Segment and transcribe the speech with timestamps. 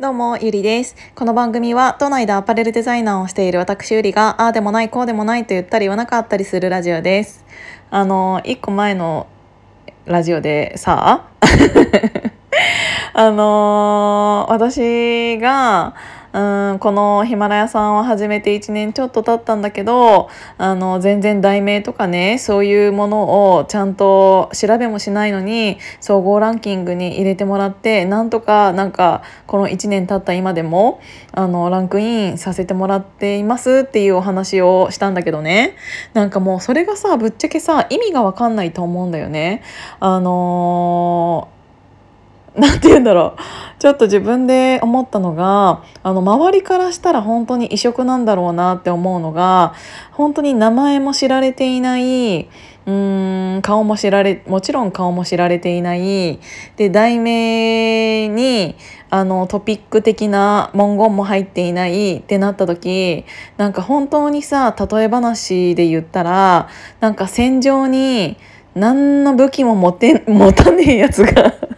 [0.00, 0.96] どうも、ゆりです。
[1.14, 7.44] この番組は、都内でアパレルデザイナーをしている私ゆりが、ああでもない、こうでもないと言ったり言わなかったりするラジオです。
[7.90, 9.26] あの、一個前の
[10.06, 11.26] ラジオでさ、
[13.12, 15.94] あの私が、
[16.32, 31.00] うんこのヒマラヤさんを始めて1年ちょっと経ったんだけどあの全然題名とかねそういうものをちゃんと調べもしないのに総合ランキングに入れてもらってなんとかなんかこの1年経った今でも
[31.32, 35.74] あのランクインさせてもらっていますっていうお話をしたんだけどね
[36.14, 39.62] なんかもうそれがさぶっちゃけさ意味が分かんないと思うんだよね。
[39.98, 41.60] あのー
[42.56, 43.40] なんて言うんだろう
[43.80, 49.72] ちょっと自分で思ったのがあの周りからしたら本当に異色なんだろうなって思うのが
[50.12, 56.40] 本当に名前も知られていないうーん顔も知られもちろん顔も知られていない
[56.76, 58.76] で題名に
[59.08, 63.24] あのトピック的な文言も入っていないってなった時
[63.56, 66.68] なんか本当にさ例え話で言ったら
[67.00, 68.36] なんか戦場に
[68.74, 71.69] 何の武器も持て持たねえやつが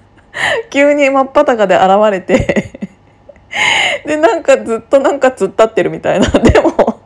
[0.70, 2.70] 急に真っ裸で現れて。
[4.06, 6.28] でなんかずっとなんか突っ立ってるみたいな。
[6.40, 7.00] でも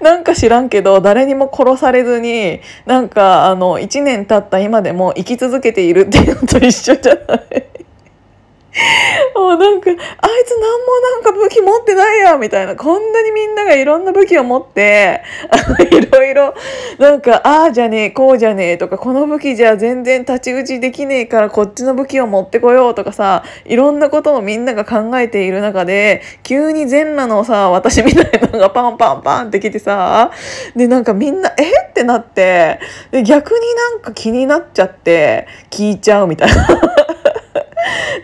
[0.00, 7.64] なんか知らんけど誰にも殺されずになんかあの1年経った今でも生き続けているっていうのと一緒じゃない？
[9.54, 15.22] うなんかあいつ何もなんか武器持ってないやみたいなこんなにみんながいろんな武器を持って
[15.90, 16.54] いろいろ
[16.98, 30.30] なんかああじゃねえこうじゃねえとかこの武器じゃ全然太刀打ちできねえからこっちの武器を持ってこようとかさいろんなことをみんなが考えている中で急に全裸のさ私みたいなのがパンパンパンってきてさ
[30.76, 31.82] でなんかみんなえ？
[31.92, 36.66] ってなってで逆になんか気になっちゃって聞いちゃうみたいな。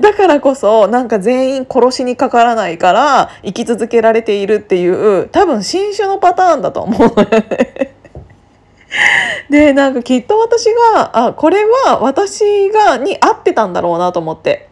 [0.08, 7.12] だからこそなんか全員殺しにかからないから生き続けられているっていう多分新種のパターンだと思う。
[9.52, 10.64] でなんかきっと私
[10.94, 14.67] があこれは私がに合ってたんだろうなと思って。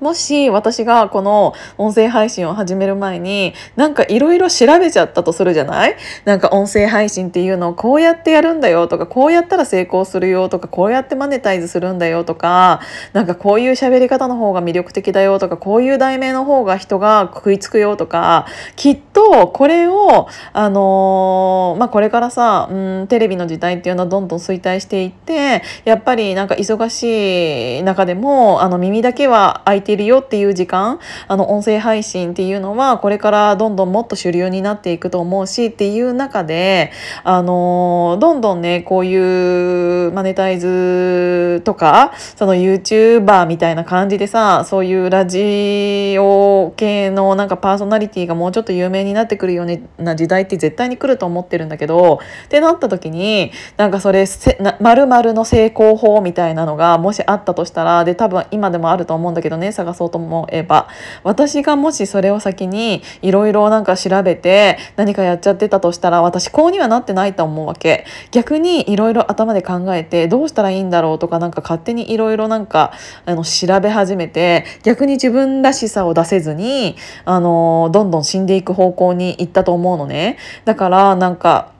[0.00, 5.96] もし私がこの音声配信を始める前になんかいろいろ調べちゃったとするじゃない？
[6.24, 12.80] なんか音声配信っていうのをこうやってやるんだよとかこうやったら成功するよとかこうやってマネタイズするんだよとか
[13.12, 18.46] なんかこういう喋り方の方が魅力的だよとかこういう題名の方が人が食いつくよとか
[18.76, 30.98] きっとこれをあのーまあこれからさうんテレビの時代っていうのはどんどん衰退していってやっぱりなんか忙しい中でもあの耳だけは開いているよっていう時間
[31.28, 36.92] あの音声配信っていうのはこれからどんどんもっと主流になっていくと思うしっていう中で
[37.24, 60.88] あのどんどんねこういうマネタイズとかその YouTuber みたいな感じでさそういうラジオ系のなんかパーソナリティがもうちょっと有名になってくるような時代って絶対に来ると思ってるんだけどってなった時になんかそれせな〇〇の成功法みたいなのがもしあったとしたらで多分今でもあると思うんだけどね探そうと思えば
[61.22, 68.04] 私がもしそれを先にいろいろなんか調べて何かやっちゃってたとしたら私こうにはなってないと思うわけ。
[68.30, 72.92] 逆にいろいろ頭で考えてどうしたらいいんだろうとかなんか勝手にいろいろなんか
[73.24, 80.38] あの調べ始めて逆に自分らしさを出せずにあのどんどん死んでいく方向に行ったと思うのね。
[80.64, 81.76] だからなんか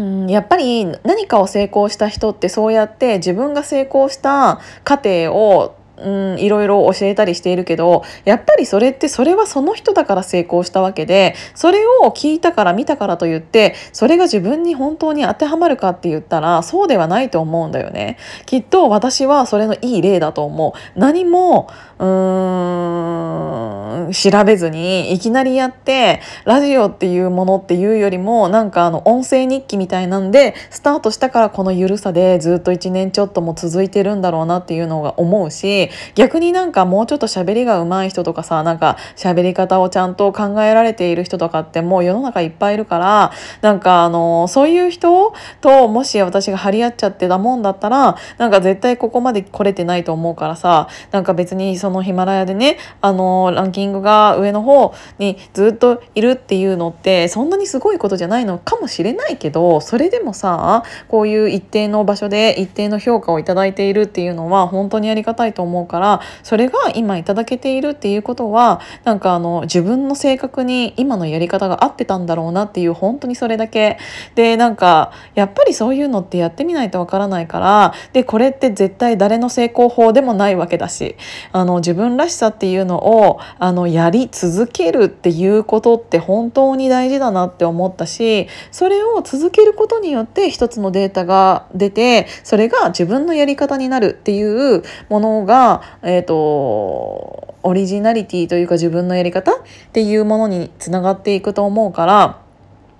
[0.00, 18.18] ん、やっぱり何かを成功した人ってそうやって自分が成功した過程をうん、いろいろ教えたりしているけどやっぱりそれってそれはその人だから成功したわけでそれを聞いたから見たからといってそれが自分に本当に当てはまるかって言ったらそうではないと思うんだよね。
[18.44, 20.98] きっと私はそれのいい例だと思う。
[20.98, 21.68] 何も
[21.98, 73.98] うーん調べずにいきなりやってラジオっていうものっていうよりもなんかあの音声日記みたいなんでスタートしたからこの緩さでずっと1年ちょっとも続いてるんだろうなっていうのが思うし逆になんかもうちょっと喋りが上手い人とかさなんか喋り方をちゃんと考えられている人とかってもう世の中いっぱいいるからなんかあのそういう人ともし私が張り合っちゃってたもんだったらなんか絶対ここまで来れてないと思うからさなんか別にそのヒマラヤでねあのランキングが上の方にずっといるっていうのってそんなにすごいことじゃないのかもしれないけどそれでもさこういう一定の場所で一定の評価をいただいているっていうのは本当にありがたいと思う思うからそれが今いただけているっていうことはなんかあの自分の性格に今のやり方が合ってたんだろうなっていう本当にそれだけ。
[74.34, 81.16] でなんかやっぱりそういうのってやってみないとわからないからでこれって絶対誰の成功法でもないわけだし
[81.52, 95.65] あの自分らしさっていうのをあのやり続けるっていうことって本当に大事だなって思ったしそれを続けることによって一つのデータが出てそれが自分のやり方になるっていうものが、
[96.02, 99.54] えーと、オリジナリティというか自分のやり方っ
[99.92, 102.45] ていうものにつながっていくと思うから。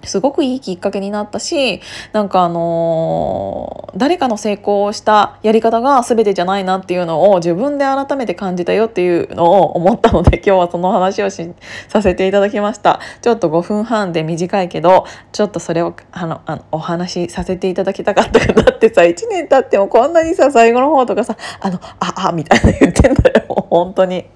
[0.06, 1.80] すごくいいきっかけになったし
[2.12, 11.54] なんかあのー、誰かの成功したやり方が全てじゃないなっていうのを自分で改めて感じたよっていうのを思ったので今日はその話をし
[11.88, 24.26] させていただきましたちょっと5分半で短いけどちょっとそれをあのあのお話しさせていただきたかったかなってさ1年経ってもこんなにさ最後の方とかさ「あのああ」みたいな言ってんだよ本当に。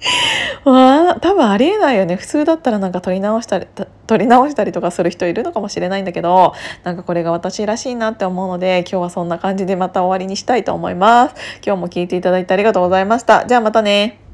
[0.64, 2.16] わあ多分ありえないよね。
[2.16, 3.66] 普通だったらなんか撮り直したり
[4.06, 6.54] 撮り直したりとかする人いるのかもしれないんだけど
[6.84, 11.34] なんかこれが私らしいなって思うので今日はそんな感じでまた終わりにしたいと思います。
[11.64, 13.44] 今日も聞いていただいてありがとうございました。
[13.46, 14.29] じゃあまたね。